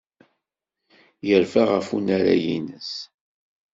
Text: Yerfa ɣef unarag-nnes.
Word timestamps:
Yerfa 1.27 1.63
ɣef 1.71 1.87
unarag-nnes. 1.97 2.91